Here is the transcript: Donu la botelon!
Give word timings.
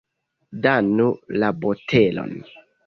Donu 0.63 1.11
la 1.43 1.53
botelon! 1.61 2.37